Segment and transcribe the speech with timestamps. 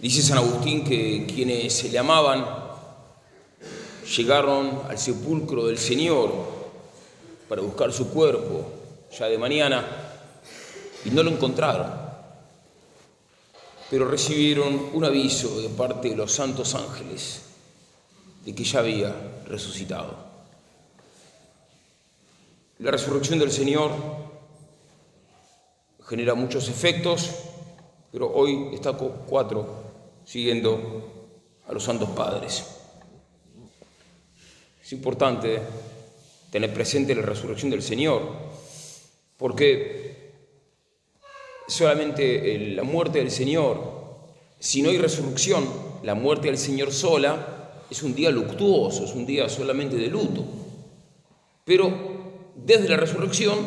[0.00, 2.42] Dice San Agustín que quienes se le amaban
[4.16, 6.32] llegaron al sepulcro del Señor
[7.46, 8.64] para buscar su cuerpo
[9.16, 9.84] ya de mañana
[11.04, 11.90] y no lo encontraron,
[13.90, 17.42] pero recibieron un aviso de parte de los santos ángeles
[18.46, 19.14] de que ya había
[19.46, 20.16] resucitado.
[22.78, 23.90] La resurrección del Señor
[26.08, 27.30] genera muchos efectos,
[28.10, 29.79] pero hoy destaco cuatro
[30.30, 31.32] siguiendo
[31.66, 32.64] a los santos padres.
[34.80, 35.58] Es importante
[36.52, 38.22] tener presente la resurrección del Señor,
[39.36, 40.30] porque
[41.66, 44.28] solamente la muerte del Señor,
[44.60, 45.68] si no hay resurrección,
[46.04, 50.44] la muerte del Señor sola es un día luctuoso, es un día solamente de luto.
[51.64, 51.92] Pero
[52.54, 53.58] desde la resurrección,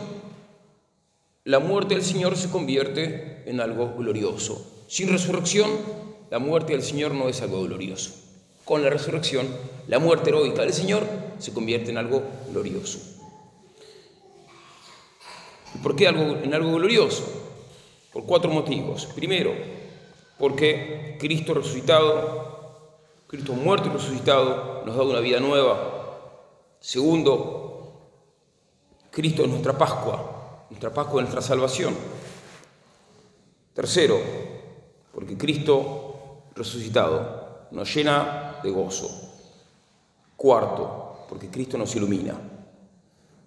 [1.44, 4.86] la muerte del Señor se convierte en algo glorioso.
[4.88, 5.70] Sin resurrección,
[6.30, 8.12] la muerte del Señor no es algo glorioso.
[8.66, 9.48] Con la resurrección,
[9.88, 11.04] la muerte heroica del Señor
[11.40, 13.00] se convierte en algo glorioso.
[15.76, 17.24] ¿Y por qué algo, en algo glorioso?
[18.12, 19.08] Por cuatro motivos.
[19.08, 19.54] Primero,
[20.38, 22.44] porque Cristo resucitado,
[23.28, 26.02] Cristo muerto y resucitado, nos da una vida nueva.
[26.80, 27.74] Segundo,
[29.10, 31.96] Cristo es nuestra Pascua, nuestra Pascua es nuestra salvación.
[33.74, 34.20] Tercero,
[35.14, 36.03] porque Cristo
[36.56, 39.10] resucitado nos llena de gozo.
[40.36, 42.40] Cuarto, porque Cristo nos ilumina.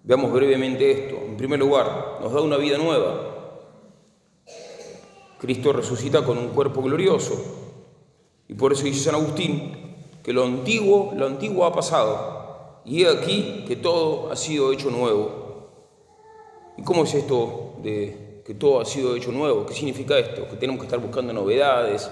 [0.03, 1.17] Veamos brevemente esto.
[1.25, 3.33] En primer lugar, nos da una vida nueva.
[5.39, 7.33] Cristo resucita con un cuerpo glorioso.
[8.47, 9.87] Y por eso dice San Agustín
[10.23, 12.81] que lo antiguo, lo antiguo ha pasado.
[12.83, 15.69] Y he aquí que todo ha sido hecho nuevo.
[16.77, 19.65] ¿Y cómo es esto de que todo ha sido hecho nuevo?
[19.65, 20.47] ¿Qué significa esto?
[20.49, 22.09] Que tenemos que estar buscando novedades,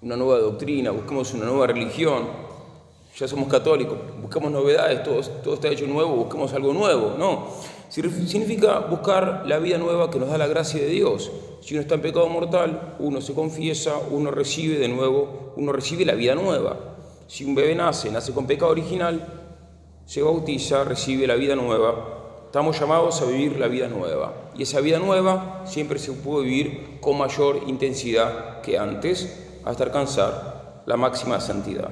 [0.00, 2.48] una nueva doctrina, busquemos una nueva religión.
[3.16, 7.14] Ya somos católicos, buscamos novedades, todo, todo está hecho nuevo, busquemos algo nuevo.
[7.18, 7.48] No,
[7.88, 11.32] significa buscar la vida nueva que nos da la gracia de Dios.
[11.60, 16.04] Si uno está en pecado mortal, uno se confiesa, uno recibe de nuevo, uno recibe
[16.04, 16.76] la vida nueva.
[17.26, 19.26] Si un bebé nace, nace con pecado original,
[20.06, 22.44] se bautiza, recibe la vida nueva.
[22.46, 24.52] Estamos llamados a vivir la vida nueva.
[24.56, 30.82] Y esa vida nueva siempre se puede vivir con mayor intensidad que antes hasta alcanzar
[30.86, 31.90] la máxima santidad.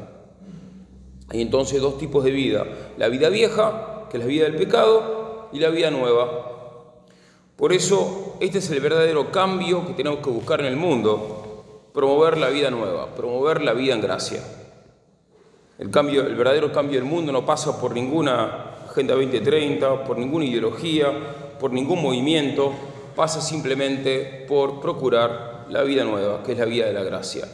[1.28, 2.64] Hay entonces dos tipos de vida,
[2.98, 6.52] la vida vieja, que es la vida del pecado, y la vida nueva.
[7.56, 12.36] Por eso, este es el verdadero cambio que tenemos que buscar en el mundo, promover
[12.36, 14.42] la vida nueva, promover la vida en gracia.
[15.78, 20.44] El, cambio, el verdadero cambio del mundo no pasa por ninguna Agenda 2030, por ninguna
[20.44, 21.12] ideología,
[21.58, 22.72] por ningún movimiento,
[23.14, 27.46] pasa simplemente por procurar la vida nueva, que es la vida de la gracia.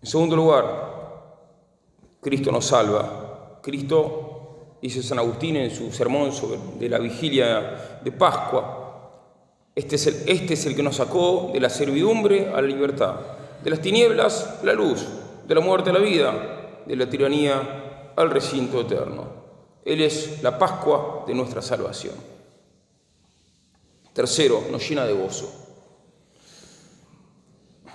[0.00, 0.90] En segundo lugar,
[2.20, 3.58] Cristo nos salva.
[3.62, 8.80] Cristo, dice San Agustín en su sermón sobre de la vigilia de Pascua,
[9.74, 13.14] este es, el, este es el que nos sacó de la servidumbre a la libertad,
[13.62, 15.06] de las tinieblas a la luz,
[15.46, 19.24] de la muerte a la vida, de la tiranía al recinto eterno.
[19.84, 22.14] Él es la Pascua de nuestra salvación.
[24.12, 25.69] Tercero, nos llena de gozo.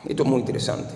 [0.08, 0.94] Esto es muy interesante.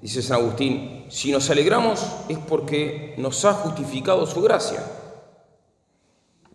[0.00, 4.84] Dice San Agustín, si nos alegramos es porque nos ha justificado su gracia,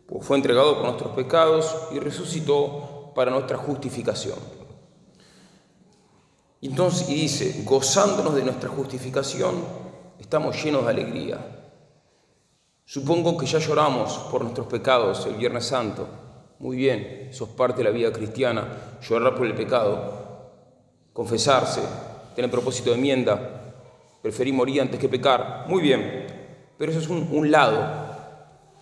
[0.06, 4.38] pues fue entregado por nuestros pecados y resucitó para nuestra justificación.
[6.62, 9.56] Entonces, y dice, gozándonos de nuestra justificación,
[10.20, 11.38] estamos llenos de alegría.
[12.84, 16.08] Supongo que ya lloramos por nuestros pecados el Viernes Santo.
[16.60, 20.17] Muy bien, eso es parte de la vida cristiana, llorar por el pecado,
[21.18, 21.82] confesarse,
[22.36, 23.74] tiene propósito de enmienda,
[24.22, 25.66] preferí morir antes que pecar.
[25.68, 26.28] Muy bien,
[26.78, 27.80] pero eso es un, lado.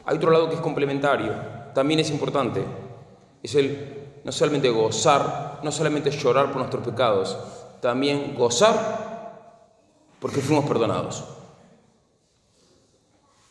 [0.04, 1.32] Hay otro lado que es complementario,
[1.74, 2.62] también es importante.
[3.42, 7.38] Es el no solamente gozar, no solamente llorar por nuestros pecados,
[7.82, 9.72] también gozar
[10.20, 11.24] porque fuimos perdonados.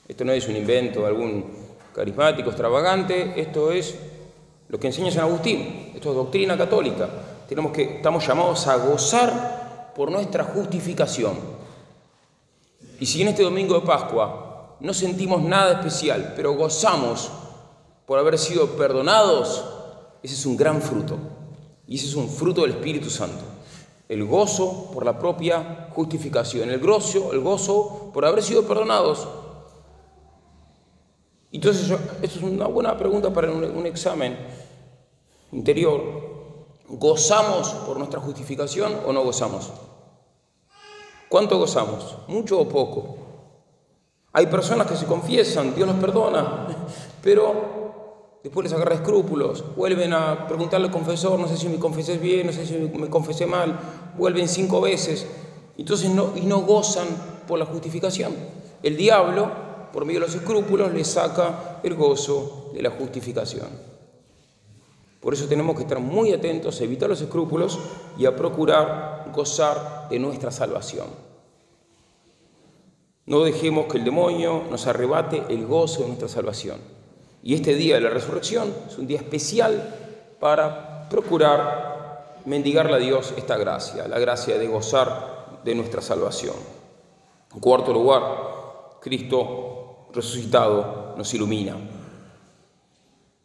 [0.07, 1.47] Esto no es un invento de algún
[1.95, 3.99] carismático extravagante, esto es
[4.69, 7.09] lo que enseña San Agustín, esto es doctrina católica.
[7.49, 11.35] Tenemos que, estamos llamados a gozar por nuestra justificación.
[13.01, 17.31] Y si en este domingo de Pascua no sentimos nada especial, pero gozamos
[18.07, 19.65] por haber sido perdonados,
[20.23, 21.19] ese es un gran fruto.
[21.87, 23.45] Y ese es un fruto del Espíritu Santo.
[24.09, 29.27] El gozo por la propia justificación, el gozo, el gozo por haber sido perdonados.
[31.53, 31.91] Entonces,
[32.23, 34.37] esto es una buena pregunta para un examen
[35.53, 36.34] interior.
[36.99, 39.73] ¿Gozamos por nuestra justificación o no gozamos?
[41.29, 42.19] ¿Cuánto gozamos?
[42.29, 43.17] ¿Mucho o poco?
[44.33, 46.69] Hay personas que se confiesan, Dios los perdona,
[47.23, 52.19] pero después les agarra escrúpulos, vuelven a preguntarle al confesor, no sé si me confesé
[52.19, 53.77] bien, no sé si me confesé mal,
[54.17, 55.27] vuelven cinco veces,
[55.77, 57.07] entonces no, y no gozan
[57.49, 58.33] por la justificación.
[58.83, 59.51] El diablo,
[59.93, 63.94] por medio de los escrúpulos, le saca el gozo de la justificación.
[65.25, 67.79] Por eso tenemos que estar muy atentos a evitar los escrúpulos
[68.19, 71.07] y a procurar gozar de nuestra salvación.
[73.25, 76.79] No dejemos que el demonio nos arrebate el gozo de nuestra salvación.
[77.43, 83.33] Y este día de la resurrección es un día especial para procurar mendigarle a Dios
[83.39, 86.57] esta gracia, la gracia de gozar de nuestra salvación.
[87.55, 91.79] En cuarto lugar, Cristo resucitado nos ilumina.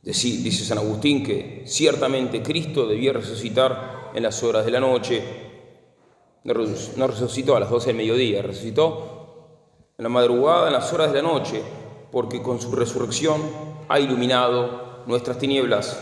[0.02, 5.22] Dice San Agustín que ciertamente Cristo debía resucitar en las horas de la noche.
[6.44, 9.20] No resucitó a las 12 del mediodía, resucitó
[9.98, 11.62] en la madrugada, en las horas de la noche,
[12.12, 13.42] porque con su resurrección
[13.90, 16.02] ha iluminado nuestras tinieblas.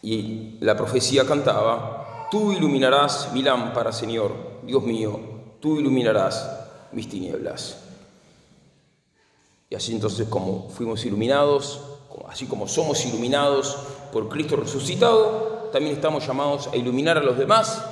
[0.00, 4.32] Y la profecía cantaba, tú iluminarás mi lámpara, Señor,
[4.62, 5.20] Dios mío,
[5.60, 7.81] tú iluminarás mis tinieblas.
[9.72, 11.80] Y así entonces como fuimos iluminados,
[12.28, 13.74] así como somos iluminados
[14.12, 17.82] por Cristo resucitado, también estamos llamados a iluminar a los demás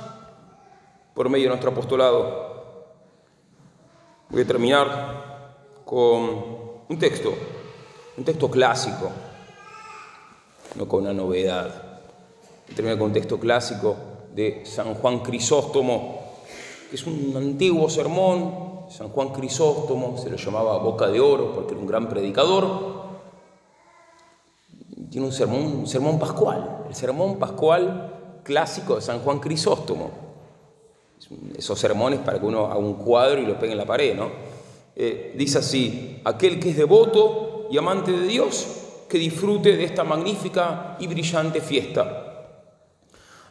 [1.15, 2.85] por medio de nuestro apostolado.
[4.29, 6.29] Voy a terminar con
[6.87, 7.33] un texto,
[8.15, 9.09] un texto clásico,
[10.75, 11.99] no con una novedad.
[12.67, 13.95] Voy a terminar con un texto clásico
[14.35, 16.35] de San Juan Crisóstomo,
[16.91, 18.70] que es un antiguo sermón.
[18.91, 23.01] San Juan Crisóstomo se lo llamaba Boca de Oro porque era un gran predicador.
[25.09, 30.31] Tiene un sermón, un sermón pascual, el sermón pascual clásico de San Juan Crisóstomo
[31.57, 34.29] esos sermones para que uno haga un cuadro y lo pegue en la pared, ¿no?
[34.95, 38.67] Eh, dice así, aquel que es devoto y amante de Dios,
[39.07, 42.27] que disfrute de esta magnífica y brillante fiesta.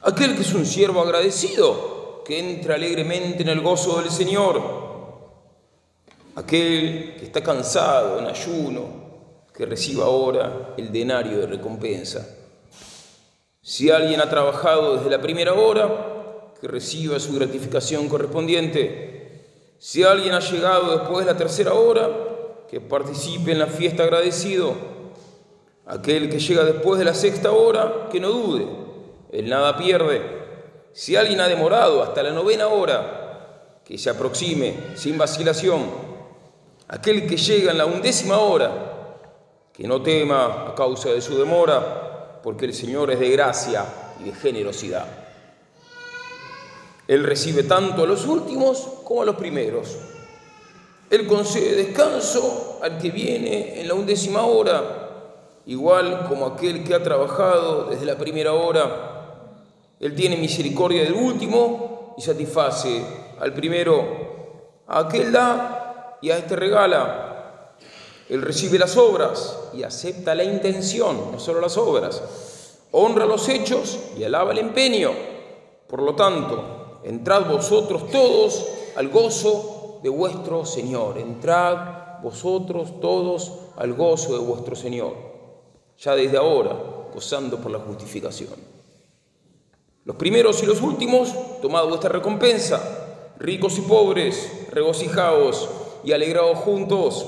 [0.03, 4.90] Aquel que es un siervo agradecido, que entre alegremente en el gozo del Señor.
[6.37, 9.01] Aquel que está cansado en ayuno,
[9.55, 12.27] que reciba ahora el denario de recompensa.
[13.63, 19.77] Si alguien ha trabajado desde la primera hora, que reciba su gratificación correspondiente.
[19.79, 22.09] Si alguien ha llegado después de la tercera hora,
[22.69, 24.75] que participe en la fiesta agradecido.
[25.87, 28.67] Aquel que llega después de la sexta hora, que no dude,
[29.33, 30.23] él nada pierde.
[30.93, 36.10] Si alguien ha demorado hasta la novena hora, que se aproxime sin vacilación.
[36.93, 39.17] Aquel que llega en la undécima hora,
[39.73, 43.85] que no tema a causa de su demora, porque el Señor es de gracia
[44.19, 45.07] y de generosidad.
[47.07, 49.99] Él recibe tanto a los últimos como a los primeros.
[51.09, 55.37] Él concede descanso al que viene en la undécima hora,
[55.67, 59.53] igual como aquel que ha trabajado desde la primera hora.
[60.01, 63.01] Él tiene misericordia del último y satisface
[63.39, 64.83] al primero.
[64.89, 65.80] A aquel da
[66.21, 67.75] y a este regala.
[68.29, 72.23] Él recibe las obras y acepta la intención, no solo las obras.
[72.93, 75.11] Honra los hechos y alaba el empeño.
[75.89, 81.19] Por lo tanto, entrad vosotros todos al gozo de vuestro Señor.
[81.19, 85.15] Entrad vosotros todos al gozo de vuestro Señor,
[85.99, 86.77] ya desde ahora,
[87.13, 88.55] gozando por la justificación.
[90.05, 95.69] Los primeros y los últimos, tomad vuestra recompensa, ricos y pobres, regocijaos
[96.05, 97.27] y alegraos juntos,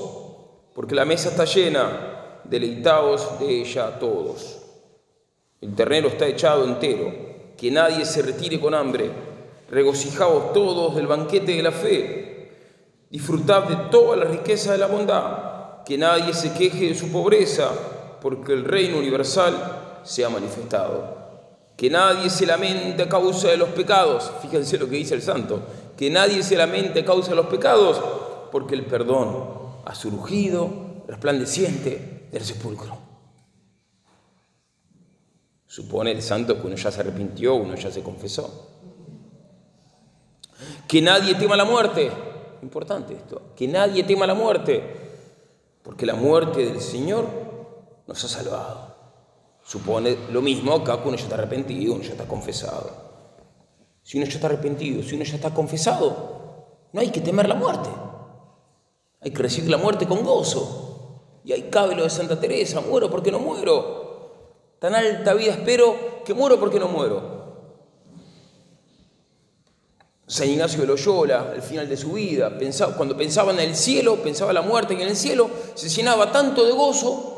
[0.73, 4.59] porque la mesa está llena, deleitaos de ella todos.
[5.61, 7.13] El ternero está echado entero,
[7.57, 9.09] que nadie se retire con hambre.
[9.69, 12.51] Regocijaos todos del banquete de la fe,
[13.09, 17.71] disfrutad de toda la riqueza de la bondad, que nadie se queje de su pobreza,
[18.21, 21.23] porque el reino universal se ha manifestado.
[21.77, 25.59] Que nadie se lamente a causa de los pecados, fíjense lo que dice el santo,
[25.97, 28.01] que nadie se lamente a causa de los pecados,
[28.53, 29.47] porque el perdón
[29.83, 30.69] ha surgido
[31.07, 32.95] resplandeciente del sepulcro.
[35.65, 38.69] Supone el santo que uno ya se arrepintió, uno ya se confesó.
[40.87, 42.11] Que nadie tema la muerte.
[42.61, 43.41] Importante esto.
[43.55, 44.83] Que nadie tema la muerte.
[45.81, 47.25] Porque la muerte del Señor
[48.05, 48.95] nos ha salvado.
[49.63, 52.91] Supone lo mismo acá que uno ya está arrepentido, uno ya está confesado.
[54.03, 57.55] Si uno ya está arrepentido, si uno ya está confesado, no hay que temer la
[57.55, 57.89] muerte.
[59.23, 61.21] Hay que recibir la muerte con gozo.
[61.45, 64.03] Y ahí cabe lo de Santa Teresa, muero porque no muero.
[64.79, 67.33] Tan alta vida espero que muero porque no muero.
[70.25, 74.15] San Ignacio de Loyola, al final de su vida, pensaba, cuando pensaba en el cielo,
[74.17, 77.33] pensaba en la muerte y en el cielo, se llenaba tanto de gozo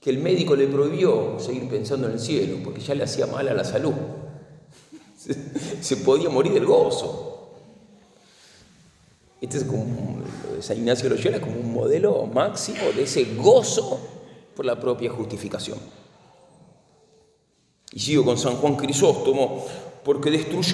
[0.00, 3.46] que el médico le prohibió seguir pensando en el cielo, porque ya le hacía mal
[3.48, 3.92] a la salud.
[5.80, 7.29] Se, podía morir del gozo.
[9.40, 9.84] Este es como,
[10.60, 13.98] San Ignacio Loyola como un modelo máximo de ese gozo
[14.54, 15.78] por la propia justificación.
[17.92, 19.64] Y sigo con San Juan Crisóstomo,
[20.04, 20.30] porque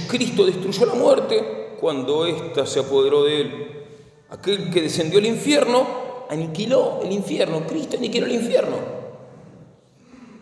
[0.08, 3.66] Cristo destruyó la muerte cuando ésta se apoderó de él.
[4.30, 5.86] Aquel que descendió al infierno
[6.28, 8.96] aniquiló el infierno, Cristo aniquiló el infierno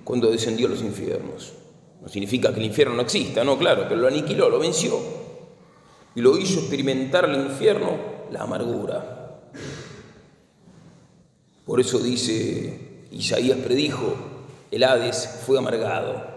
[0.04, 1.52] cuando descendió a los infiernos.
[2.00, 4.98] No significa que el infierno no exista, no, claro, pero lo aniquiló, lo venció.
[6.14, 9.38] Y lo hizo experimentar al infierno la amargura.
[11.64, 14.12] Por eso dice, Isaías predijo,
[14.72, 16.34] el Hades fue amargado.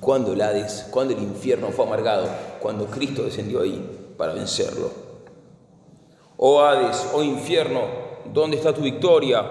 [0.00, 2.28] ¿Cuándo el Hades, cuándo el infierno fue amargado?
[2.60, 4.90] Cuando Cristo descendió ahí para vencerlo.
[6.38, 7.82] Oh Hades, oh infierno,
[8.32, 9.44] ¿dónde está tu victoria?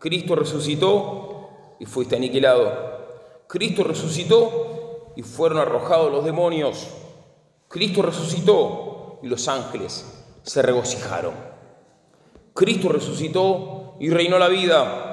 [0.00, 2.72] Cristo resucitó y fuiste aniquilado.
[3.46, 6.88] Cristo resucitó y fueron arrojados los demonios.
[7.68, 11.34] Cristo resucitó y los ángeles se regocijaron.
[12.54, 15.08] Cristo resucitó y reinó la vida.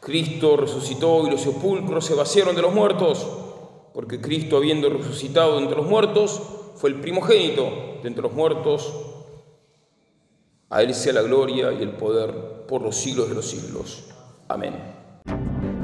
[0.00, 3.26] Cristo resucitó y los sepulcros se vaciaron de los muertos,
[3.92, 6.40] porque Cristo, habiendo resucitado entre los muertos,
[6.76, 8.92] fue el primogénito de entre los muertos.
[10.70, 14.04] A Él sea la gloria y el poder por los siglos de los siglos.
[14.48, 15.75] Amén.